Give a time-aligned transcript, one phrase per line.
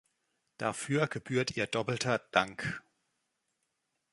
[0.57, 2.81] Dafür gebührt ihr doppelter Dank.